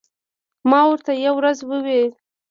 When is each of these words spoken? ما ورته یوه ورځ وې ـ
ما 0.69 0.81
ورته 0.89 1.11
یوه 1.25 1.35
ورځ 1.37 1.57
وې 1.67 2.01
ـ 2.07 2.13